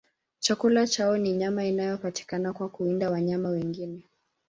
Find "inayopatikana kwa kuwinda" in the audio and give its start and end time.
1.65-3.09